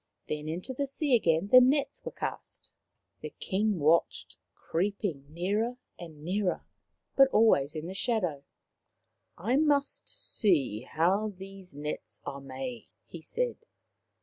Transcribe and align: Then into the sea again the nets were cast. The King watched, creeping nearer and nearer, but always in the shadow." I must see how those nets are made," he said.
Then 0.27 0.49
into 0.49 0.73
the 0.73 0.87
sea 0.87 1.13
again 1.15 1.49
the 1.49 1.61
nets 1.61 2.01
were 2.03 2.11
cast. 2.11 2.71
The 3.21 3.29
King 3.39 3.77
watched, 3.77 4.35
creeping 4.55 5.25
nearer 5.31 5.77
and 5.99 6.23
nearer, 6.23 6.65
but 7.15 7.27
always 7.27 7.75
in 7.75 7.85
the 7.85 7.93
shadow." 7.93 8.43
I 9.37 9.57
must 9.57 10.09
see 10.09 10.81
how 10.91 11.33
those 11.39 11.75
nets 11.75 12.19
are 12.25 12.41
made," 12.41 12.87
he 13.05 13.21
said. 13.21 13.57